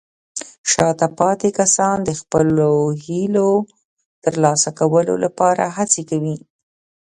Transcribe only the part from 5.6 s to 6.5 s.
هڅې کوي.